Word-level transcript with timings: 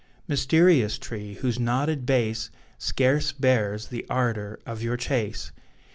(Mysterious 0.27 0.97
tree, 0.97 1.35
whose 1.35 1.59
knotted 1.59 2.07
base 2.07 2.49
Scarce 2.79 3.31
bears 3.33 3.89
the 3.89 4.03
ardour 4.09 4.59
of 4.65 4.81
your 4.81 4.97
chase!) 4.97 5.51